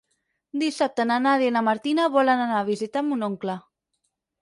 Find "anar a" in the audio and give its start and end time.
2.49-2.67